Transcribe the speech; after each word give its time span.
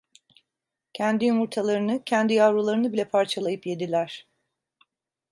Kendi 0.93 1.25
yumurtalarını, 1.25 2.03
kendi 2.03 2.33
yavrularını 2.33 2.93
bile 2.93 3.05
parçalayıp 3.05 3.65
yediler. 3.65 4.27